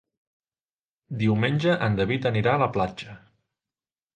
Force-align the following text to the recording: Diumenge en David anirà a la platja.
Diumenge 1.23 1.75
en 1.89 1.99
David 2.01 2.27
anirà 2.33 2.57
a 2.57 2.63
la 2.65 2.71
platja. 2.79 3.17